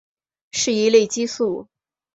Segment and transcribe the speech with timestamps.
[0.53, 1.67] 是一类激素。